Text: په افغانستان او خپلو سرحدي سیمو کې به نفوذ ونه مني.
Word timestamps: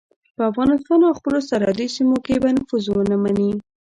په 0.35 0.41
افغانستان 0.51 0.99
او 1.07 1.17
خپلو 1.19 1.39
سرحدي 1.49 1.87
سیمو 1.95 2.17
کې 2.25 2.35
به 2.43 2.49
نفوذ 2.57 2.85
ونه 2.91 3.15
مني. 3.23 3.51